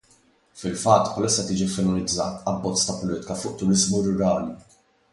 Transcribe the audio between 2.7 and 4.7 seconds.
ta' politika fuq turiżmu rurali.